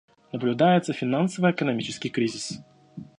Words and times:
Наблюдается 0.33 0.93
финансово-экономический 0.93 2.09
кризис. 2.09 2.59